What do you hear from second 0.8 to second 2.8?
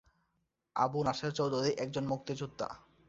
আবু নাসের চৌধুরী একজন মুক্তিযুদ্ধা।